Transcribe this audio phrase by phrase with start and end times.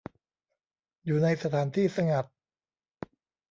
[1.05, 2.25] อยู่ในสถานที่สงัด